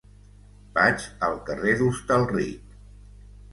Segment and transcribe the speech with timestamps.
[0.77, 2.75] Vaig al carrer d'Hostalric.